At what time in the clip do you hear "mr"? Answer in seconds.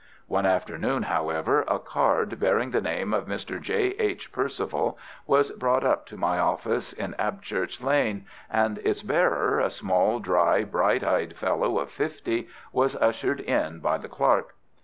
3.27-3.61